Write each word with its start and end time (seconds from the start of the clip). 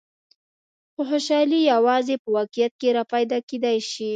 خو 0.93 1.01
خوشحالي 1.09 1.59
یوازې 1.73 2.15
په 2.23 2.27
واقعیت 2.37 2.73
کې 2.81 2.89
را 2.97 3.03
پیدا 3.13 3.37
کېدای 3.49 3.77
شي. 3.91 4.09